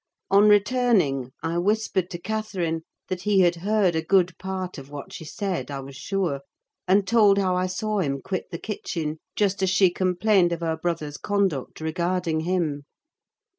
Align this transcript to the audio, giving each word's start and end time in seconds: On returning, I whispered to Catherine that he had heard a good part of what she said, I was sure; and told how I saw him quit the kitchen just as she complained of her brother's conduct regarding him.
On 0.31 0.49
returning, 0.49 1.29
I 1.43 1.59
whispered 1.59 2.09
to 2.09 2.17
Catherine 2.17 2.81
that 3.07 3.21
he 3.21 3.41
had 3.41 3.57
heard 3.57 3.95
a 3.95 4.01
good 4.01 4.35
part 4.39 4.79
of 4.79 4.89
what 4.89 5.13
she 5.13 5.23
said, 5.23 5.69
I 5.69 5.79
was 5.81 5.95
sure; 5.95 6.41
and 6.87 7.05
told 7.07 7.37
how 7.37 7.55
I 7.55 7.67
saw 7.67 7.99
him 7.99 8.19
quit 8.19 8.49
the 8.49 8.57
kitchen 8.57 9.19
just 9.35 9.61
as 9.61 9.69
she 9.69 9.91
complained 9.91 10.53
of 10.53 10.61
her 10.61 10.75
brother's 10.75 11.17
conduct 11.19 11.79
regarding 11.81 12.39
him. 12.39 12.85